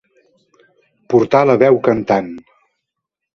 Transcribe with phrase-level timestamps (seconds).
[1.13, 2.33] Portar la veu cantant.